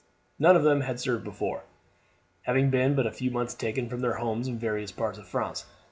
None 0.39 0.55
of 0.55 0.63
them 0.63 0.81
had 0.81 0.99
served 0.99 1.23
before, 1.23 1.61
having 2.41 2.71
been 2.71 2.95
but 2.95 3.05
a 3.05 3.11
few 3.11 3.29
months 3.29 3.53
taken 3.53 3.87
from 3.87 4.01
their 4.01 4.15
homes 4.15 4.47
in 4.47 4.57
various 4.57 4.91
parts 4.91 5.19
of 5.19 5.27
France. 5.27 5.67